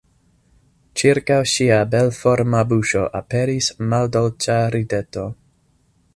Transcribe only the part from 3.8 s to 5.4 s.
maldolĉa rideto.